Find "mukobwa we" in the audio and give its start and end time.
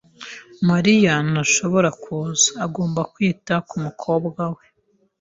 3.85-4.63